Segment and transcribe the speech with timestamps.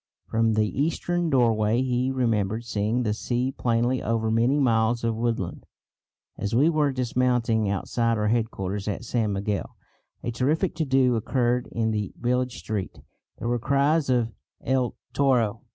[0.25, 5.67] From the eastern doorway he remembered seeing the sea plainly over many miles of woodland.
[6.39, 9.75] As we were dismounting outside our headquarters at San Miguel
[10.23, 12.97] a terrific to do occurred in the village street.
[13.37, 14.33] There were cries of
[14.63, 15.61] "El toro!